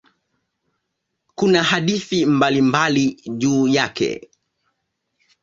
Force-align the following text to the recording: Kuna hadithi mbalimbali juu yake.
Kuna 1.35 1.63
hadithi 1.63 2.25
mbalimbali 2.25 3.21
juu 3.37 3.67
yake. 3.67 4.31